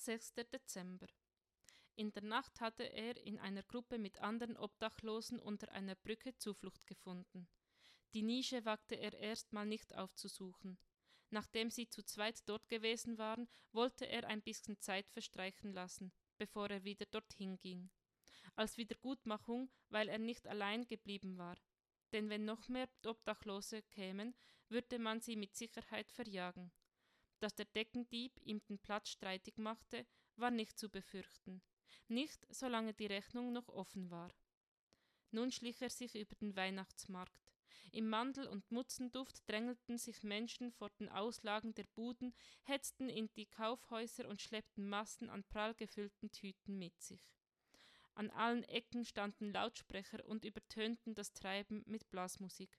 6. 0.00 0.32
Dezember. 0.50 1.08
In 1.94 2.10
der 2.12 2.22
Nacht 2.22 2.62
hatte 2.62 2.84
er 2.84 3.18
in 3.18 3.38
einer 3.38 3.62
Gruppe 3.62 3.98
mit 3.98 4.18
anderen 4.22 4.56
Obdachlosen 4.56 5.38
unter 5.38 5.70
einer 5.72 5.94
Brücke 5.94 6.34
Zuflucht 6.38 6.86
gefunden. 6.86 7.46
Die 8.14 8.22
Nische 8.22 8.64
wagte 8.64 8.94
er 8.94 9.12
erstmal 9.12 9.66
nicht 9.66 9.94
aufzusuchen. 9.94 10.78
Nachdem 11.28 11.70
sie 11.70 11.86
zu 11.86 12.02
zweit 12.02 12.48
dort 12.48 12.66
gewesen 12.70 13.18
waren, 13.18 13.46
wollte 13.72 14.06
er 14.06 14.26
ein 14.26 14.40
bisschen 14.40 14.80
Zeit 14.80 15.06
verstreichen 15.10 15.74
lassen, 15.74 16.12
bevor 16.38 16.70
er 16.70 16.82
wieder 16.82 17.04
dorthin 17.04 17.58
ging. 17.58 17.90
Als 18.56 18.78
Wiedergutmachung, 18.78 19.70
weil 19.90 20.08
er 20.08 20.18
nicht 20.18 20.48
allein 20.48 20.86
geblieben 20.86 21.36
war. 21.36 21.58
Denn 22.12 22.30
wenn 22.30 22.46
noch 22.46 22.68
mehr 22.68 22.88
Obdachlose 23.04 23.82
kämen, 23.82 24.34
würde 24.70 24.98
man 24.98 25.20
sie 25.20 25.36
mit 25.36 25.54
Sicherheit 25.54 26.10
verjagen. 26.10 26.72
Dass 27.40 27.54
der 27.54 27.66
Deckendieb 27.66 28.38
ihm 28.44 28.62
den 28.68 28.78
Platz 28.78 29.08
streitig 29.10 29.56
machte, 29.56 30.06
war 30.36 30.50
nicht 30.50 30.78
zu 30.78 30.88
befürchten. 30.88 31.62
Nicht, 32.06 32.46
solange 32.50 32.94
die 32.94 33.06
Rechnung 33.06 33.52
noch 33.52 33.68
offen 33.68 34.10
war. 34.10 34.30
Nun 35.30 35.50
schlich 35.50 35.80
er 35.80 35.90
sich 35.90 36.14
über 36.14 36.34
den 36.36 36.54
Weihnachtsmarkt. 36.54 37.52
Im 37.92 38.08
Mandel- 38.08 38.46
und 38.46 38.70
Mutzenduft 38.70 39.48
drängelten 39.48 39.96
sich 39.98 40.22
Menschen 40.22 40.70
vor 40.70 40.90
den 40.90 41.08
Auslagen 41.08 41.74
der 41.74 41.86
Buden, 41.94 42.34
hetzten 42.62 43.08
in 43.08 43.32
die 43.34 43.46
Kaufhäuser 43.46 44.28
und 44.28 44.40
schleppten 44.40 44.88
Massen 44.88 45.28
an 45.30 45.42
prall 45.44 45.74
gefüllten 45.74 46.30
Tüten 46.30 46.78
mit 46.78 47.00
sich. 47.00 47.32
An 48.14 48.30
allen 48.30 48.64
Ecken 48.64 49.04
standen 49.04 49.52
Lautsprecher 49.52 50.24
und 50.26 50.44
übertönten 50.44 51.14
das 51.14 51.32
Treiben 51.32 51.82
mit 51.86 52.10
Blasmusik. 52.10 52.78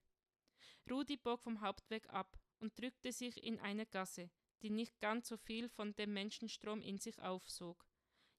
Rudi 0.89 1.17
bog 1.17 1.41
vom 1.41 1.61
Hauptweg 1.61 2.07
ab 2.09 2.37
und 2.59 2.77
drückte 2.79 3.11
sich 3.11 3.43
in 3.43 3.59
eine 3.59 3.85
Gasse, 3.85 4.29
die 4.61 4.69
nicht 4.69 4.99
ganz 4.99 5.27
so 5.27 5.37
viel 5.37 5.69
von 5.69 5.95
dem 5.95 6.13
Menschenstrom 6.13 6.81
in 6.81 6.97
sich 6.97 7.21
aufsog. 7.21 7.85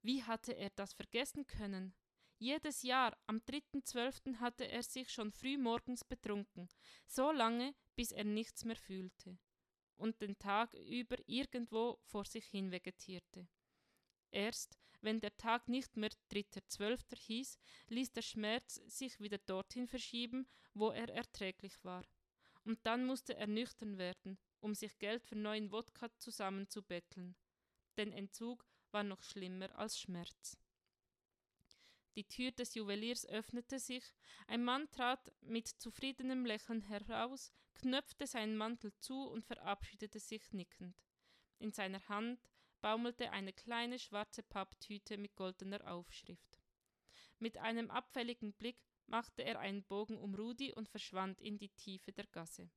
Wie 0.00 0.22
hatte 0.22 0.52
er 0.52 0.70
das 0.70 0.92
vergessen 0.92 1.46
können? 1.46 1.94
Jedes 2.38 2.82
Jahr 2.82 3.16
am 3.26 3.36
3.12. 3.38 4.36
hatte 4.36 4.68
er 4.68 4.82
sich 4.82 5.10
schon 5.10 5.30
früh 5.30 5.56
morgens 5.56 6.02
betrunken, 6.04 6.68
so 7.06 7.30
lange, 7.30 7.74
bis 7.94 8.10
er 8.10 8.24
nichts 8.24 8.64
mehr 8.64 8.76
fühlte 8.76 9.38
und 10.02 10.20
den 10.20 10.36
Tag 10.38 10.74
über 10.74 11.16
irgendwo 11.26 11.98
vor 12.02 12.24
sich 12.24 12.44
hin 12.46 12.72
vegetierte. 12.72 13.46
Erst 14.32 14.76
wenn 15.02 15.20
der 15.20 15.36
Tag 15.36 15.68
nicht 15.68 15.96
mehr 15.96 16.10
3.12. 16.30 17.16
hieß, 17.16 17.58
ließ 17.88 18.12
der 18.12 18.22
Schmerz 18.22 18.76
sich 18.86 19.18
wieder 19.20 19.38
dorthin 19.38 19.88
verschieben, 19.88 20.46
wo 20.74 20.90
er 20.90 21.08
erträglich 21.08 21.84
war. 21.84 22.04
Und 22.64 22.78
dann 22.84 23.04
musste 23.04 23.36
er 23.36 23.48
nüchtern 23.48 23.98
werden, 23.98 24.38
um 24.60 24.74
sich 24.74 24.98
Geld 25.00 25.24
für 25.24 25.34
neuen 25.34 25.72
Wodka 25.72 26.08
zusammenzubetteln. 26.18 27.34
Den 27.98 28.12
Entzug 28.12 28.64
war 28.92 29.02
noch 29.02 29.22
schlimmer 29.24 29.76
als 29.76 29.98
Schmerz. 29.98 30.56
Die 32.14 32.28
Tür 32.28 32.52
des 32.52 32.74
Juweliers 32.74 33.26
öffnete 33.26 33.78
sich, 33.78 34.04
ein 34.46 34.62
Mann 34.62 34.88
trat 34.92 35.32
mit 35.40 35.66
zufriedenem 35.66 36.44
Lächeln 36.44 36.82
heraus, 36.82 37.52
knöpfte 37.74 38.26
seinen 38.26 38.56
Mantel 38.56 38.92
zu 38.98 39.24
und 39.28 39.44
verabschiedete 39.44 40.20
sich 40.20 40.52
nickend. 40.52 40.94
In 41.58 41.72
seiner 41.72 42.06
Hand 42.08 42.38
baumelte 42.82 43.30
eine 43.30 43.52
kleine 43.52 43.98
schwarze 43.98 44.42
Papptüte 44.42 45.16
mit 45.16 45.34
goldener 45.36 45.90
Aufschrift. 45.90 46.60
Mit 47.38 47.56
einem 47.56 47.90
abfälligen 47.90 48.52
Blick 48.52 48.76
machte 49.06 49.42
er 49.42 49.58
einen 49.58 49.84
Bogen 49.84 50.18
um 50.18 50.34
Rudi 50.34 50.72
und 50.72 50.88
verschwand 50.88 51.40
in 51.40 51.58
die 51.58 51.70
Tiefe 51.70 52.12
der 52.12 52.26
Gasse. 52.26 52.68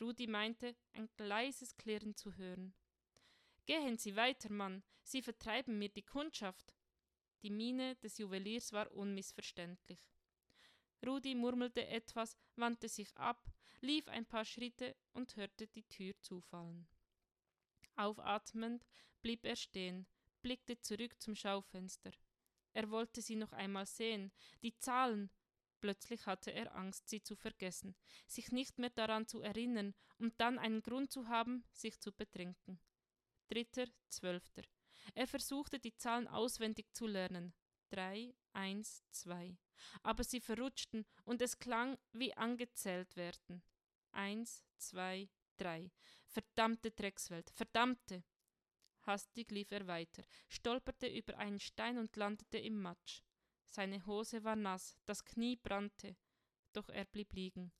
Rudi 0.00 0.26
meinte, 0.26 0.74
ein 0.92 1.08
leises 1.18 1.76
Klirren 1.76 2.16
zu 2.16 2.34
hören. 2.36 2.74
Gehen 3.66 3.96
Sie 3.96 4.16
weiter, 4.16 4.50
Mann, 4.50 4.82
Sie 5.02 5.22
vertreiben 5.22 5.78
mir 5.78 5.90
die 5.90 6.02
Kundschaft. 6.02 6.74
Die 7.42 7.50
Miene 7.50 7.96
des 7.96 8.18
Juweliers 8.18 8.72
war 8.72 8.90
unmissverständlich. 8.92 10.00
Rudi 11.06 11.34
murmelte 11.34 11.86
etwas, 11.86 12.36
wandte 12.56 12.88
sich 12.88 13.14
ab, 13.16 13.46
lief 13.80 14.08
ein 14.08 14.24
paar 14.24 14.46
Schritte 14.46 14.96
und 15.12 15.36
hörte 15.36 15.66
die 15.66 15.82
Tür 15.84 16.14
zufallen. 16.20 16.88
Aufatmend 17.96 18.84
blieb 19.22 19.44
er 19.44 19.56
stehen, 19.56 20.06
blickte 20.42 20.80
zurück 20.80 21.20
zum 21.20 21.34
Schaufenster. 21.34 22.12
Er 22.72 22.90
wollte 22.90 23.22
sie 23.22 23.36
noch 23.36 23.52
einmal 23.52 23.86
sehen, 23.86 24.32
die 24.62 24.76
Zahlen. 24.78 25.30
Plötzlich 25.80 26.26
hatte 26.26 26.50
er 26.50 26.74
Angst, 26.74 27.08
sie 27.08 27.22
zu 27.22 27.36
vergessen, 27.36 27.94
sich 28.26 28.52
nicht 28.52 28.78
mehr 28.78 28.90
daran 28.90 29.26
zu 29.26 29.40
erinnern 29.40 29.94
und 30.18 30.40
dann 30.40 30.58
einen 30.58 30.82
Grund 30.82 31.12
zu 31.12 31.28
haben, 31.28 31.64
sich 31.72 32.00
zu 32.00 32.10
betrinken. 32.12 32.80
3.12. 33.50 34.64
Er 35.14 35.26
versuchte 35.26 35.78
die 35.78 35.96
Zahlen 35.96 36.26
auswendig 36.26 36.86
zu 36.94 37.06
lernen. 37.06 37.54
3, 37.90 38.34
1, 38.54 39.04
2. 39.10 39.56
Aber 40.02 40.24
sie 40.24 40.40
verrutschten 40.40 41.04
und 41.24 41.42
es 41.42 41.58
klang 41.58 41.98
wie 42.12 42.34
angezählt 42.34 43.14
werden. 43.16 43.62
1, 44.12 44.64
2, 44.78 45.28
3. 45.58 45.90
Verdammte 46.34 46.90
Dreckswelt, 46.90 47.48
verdammte! 47.50 48.24
Hastig 49.02 49.52
lief 49.52 49.70
er 49.70 49.86
weiter, 49.86 50.24
stolperte 50.48 51.06
über 51.06 51.38
einen 51.38 51.60
Stein 51.60 51.96
und 51.96 52.16
landete 52.16 52.58
im 52.58 52.82
Matsch. 52.82 53.22
Seine 53.66 54.04
Hose 54.04 54.42
war 54.42 54.56
nass, 54.56 54.96
das 55.06 55.24
Knie 55.24 55.54
brannte, 55.54 56.16
doch 56.72 56.88
er 56.88 57.04
blieb 57.04 57.34
liegen. 57.34 57.70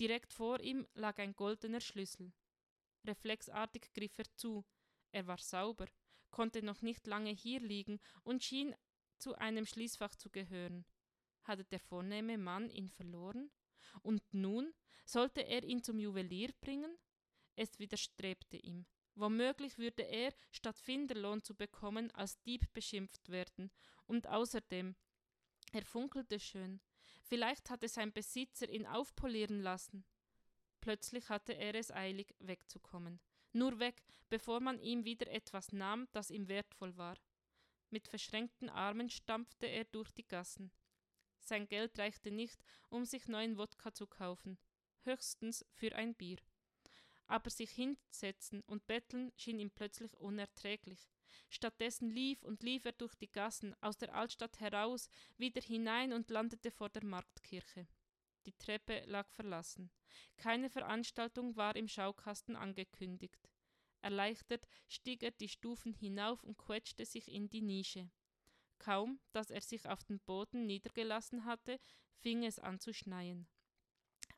Direkt 0.00 0.32
vor 0.32 0.58
ihm 0.58 0.88
lag 0.94 1.18
ein 1.18 1.36
goldener 1.36 1.80
Schlüssel. 1.80 2.32
Reflexartig 3.04 3.92
griff 3.94 4.18
er 4.18 4.34
zu, 4.34 4.64
er 5.12 5.28
war 5.28 5.38
sauber, 5.38 5.86
konnte 6.32 6.62
noch 6.62 6.82
nicht 6.82 7.06
lange 7.06 7.30
hier 7.30 7.60
liegen 7.60 8.00
und 8.24 8.42
schien 8.42 8.74
zu 9.18 9.36
einem 9.36 9.64
Schließfach 9.64 10.16
zu 10.16 10.28
gehören. 10.30 10.84
Hatte 11.44 11.64
der 11.64 11.78
vornehme 11.78 12.36
Mann 12.36 12.68
ihn 12.68 12.88
verloren? 12.88 13.52
Und 14.02 14.24
nun 14.34 14.74
sollte 15.04 15.42
er 15.42 15.62
ihn 15.62 15.84
zum 15.84 16.00
Juwelier 16.00 16.52
bringen? 16.60 16.98
Es 17.56 17.78
widerstrebte 17.78 18.58
ihm. 18.58 18.86
Womöglich 19.14 19.78
würde 19.78 20.02
er, 20.02 20.32
statt 20.50 20.78
Finderlohn 20.78 21.42
zu 21.42 21.54
bekommen, 21.54 22.10
als 22.12 22.40
Dieb 22.42 22.70
beschimpft 22.74 23.30
werden. 23.30 23.70
Und 24.06 24.28
außerdem, 24.28 24.94
er 25.72 25.84
funkelte 25.84 26.38
schön. 26.38 26.80
Vielleicht 27.22 27.70
hatte 27.70 27.88
sein 27.88 28.12
Besitzer 28.12 28.68
ihn 28.68 28.86
aufpolieren 28.86 29.62
lassen. 29.62 30.04
Plötzlich 30.80 31.28
hatte 31.30 31.54
er 31.54 31.74
es 31.74 31.90
eilig, 31.90 32.34
wegzukommen. 32.38 33.20
Nur 33.52 33.78
weg, 33.80 34.04
bevor 34.28 34.60
man 34.60 34.78
ihm 34.80 35.04
wieder 35.04 35.28
etwas 35.28 35.72
nahm, 35.72 36.06
das 36.12 36.30
ihm 36.30 36.46
wertvoll 36.48 36.96
war. 36.96 37.16
Mit 37.90 38.06
verschränkten 38.06 38.68
Armen 38.68 39.08
stampfte 39.08 39.66
er 39.66 39.84
durch 39.84 40.12
die 40.12 40.28
Gassen. 40.28 40.70
Sein 41.40 41.66
Geld 41.68 41.98
reichte 41.98 42.30
nicht, 42.30 42.62
um 42.90 43.04
sich 43.04 43.28
neuen 43.28 43.56
Wodka 43.56 43.94
zu 43.94 44.06
kaufen, 44.06 44.58
höchstens 45.02 45.64
für 45.72 45.94
ein 45.94 46.14
Bier. 46.14 46.38
Aber 47.26 47.50
sich 47.50 47.70
hinsetzen 47.72 48.62
und 48.66 48.86
betteln 48.86 49.32
schien 49.36 49.58
ihm 49.58 49.70
plötzlich 49.70 50.16
unerträglich. 50.18 51.10
Stattdessen 51.48 52.10
lief 52.10 52.42
und 52.42 52.62
lief 52.62 52.84
er 52.84 52.92
durch 52.92 53.14
die 53.14 53.30
Gassen, 53.30 53.74
aus 53.80 53.98
der 53.98 54.14
Altstadt 54.14 54.60
heraus, 54.60 55.10
wieder 55.36 55.60
hinein 55.60 56.12
und 56.12 56.30
landete 56.30 56.70
vor 56.70 56.88
der 56.88 57.04
Marktkirche. 57.04 57.86
Die 58.46 58.52
Treppe 58.52 59.02
lag 59.06 59.28
verlassen. 59.30 59.90
Keine 60.36 60.70
Veranstaltung 60.70 61.56
war 61.56 61.74
im 61.74 61.88
Schaukasten 61.88 62.54
angekündigt. 62.54 63.48
Erleichtert 64.02 64.68
stieg 64.88 65.22
er 65.24 65.32
die 65.32 65.48
Stufen 65.48 65.92
hinauf 65.92 66.44
und 66.44 66.56
quetschte 66.56 67.04
sich 67.04 67.30
in 67.30 67.48
die 67.48 67.62
Nische. 67.62 68.08
Kaum, 68.78 69.18
dass 69.32 69.50
er 69.50 69.62
sich 69.62 69.88
auf 69.88 70.04
den 70.04 70.20
Boden 70.20 70.66
niedergelassen 70.66 71.44
hatte, 71.44 71.80
fing 72.20 72.44
es 72.44 72.58
an 72.60 72.78
zu 72.78 72.92
schneien. 72.92 73.48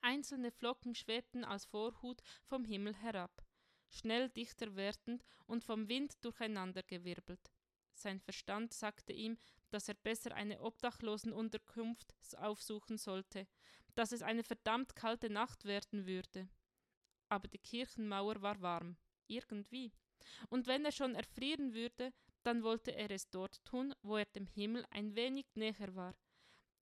Einzelne 0.00 0.50
Flocken 0.50 0.94
schwebten 0.94 1.44
als 1.44 1.64
Vorhut 1.64 2.22
vom 2.44 2.64
Himmel 2.64 2.94
herab, 2.94 3.44
schnell 3.90 4.28
dichter 4.30 4.76
werdend 4.76 5.24
und 5.46 5.64
vom 5.64 5.88
Wind 5.88 6.24
durcheinandergewirbelt. 6.24 7.50
Sein 7.94 8.20
Verstand 8.20 8.72
sagte 8.72 9.12
ihm, 9.12 9.38
dass 9.70 9.88
er 9.88 9.94
besser 9.94 10.34
eine 10.34 10.60
Obdachlosenunterkunft 10.60 12.14
aufsuchen 12.36 12.96
sollte, 12.96 13.48
dass 13.94 14.12
es 14.12 14.22
eine 14.22 14.44
verdammt 14.44 14.94
kalte 14.94 15.30
Nacht 15.30 15.64
werden 15.64 16.06
würde. 16.06 16.48
Aber 17.28 17.48
die 17.48 17.58
Kirchenmauer 17.58 18.40
war 18.40 18.60
warm, 18.60 18.96
irgendwie. 19.26 19.92
Und 20.48 20.66
wenn 20.66 20.84
er 20.84 20.92
schon 20.92 21.14
erfrieren 21.14 21.74
würde, 21.74 22.12
dann 22.44 22.62
wollte 22.62 22.94
er 22.94 23.10
es 23.10 23.28
dort 23.30 23.64
tun, 23.64 23.94
wo 24.02 24.16
er 24.16 24.26
dem 24.26 24.46
Himmel 24.46 24.86
ein 24.90 25.16
wenig 25.16 25.46
näher 25.54 25.94
war. 25.94 26.14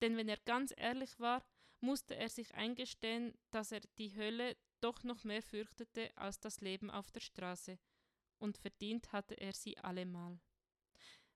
Denn 0.03 0.17
wenn 0.17 0.29
er 0.29 0.39
ganz 0.45 0.75
ehrlich 0.77 1.19
war, 1.19 1.43
musste 1.81 2.17
er 2.17 2.29
sich 2.29 2.55
eingestehen, 2.55 3.35
dass 3.51 3.73
er 3.73 3.81
die 3.99 4.17
Hölle 4.17 4.57
doch 4.81 5.03
noch 5.05 5.25
mehr 5.25 5.43
fürchtete 5.43 6.17
als 6.17 6.41
das 6.41 6.61
Leben 6.61 6.91
auf 6.91 7.11
der 7.11 7.21
Straße, 7.21 7.79
und 8.39 8.59
verdient 8.59 9.13
hatte 9.13 9.35
er 9.35 9.53
sie 9.53 9.79
allemal. 9.79 10.39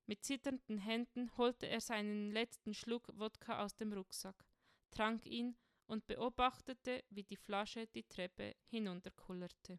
Mit 0.07 0.25
zitternden 0.25 0.79
Händen 0.79 1.37
holte 1.37 1.67
er 1.67 1.81
seinen 1.81 2.33
letzten 2.33 2.75
Schluck 2.75 3.09
Wodka 3.15 3.65
aus 3.65 3.77
dem 3.77 3.93
Rucksack, 3.93 4.45
trank 4.91 5.25
ihn 5.25 5.57
und 5.87 6.07
beobachtete, 6.07 7.05
wie 7.11 7.25
die 7.25 7.37
Flasche 7.37 7.87
die 7.89 8.05
Treppe 8.05 8.55
hinunterkullerte. 8.67 9.79